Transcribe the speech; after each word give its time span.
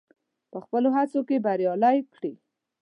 په 0.51 0.57
خپلو 0.63 0.89
هڅو 0.97 1.19
کې 1.27 1.43
بريالی 1.45 1.97
کړي. 2.13 2.33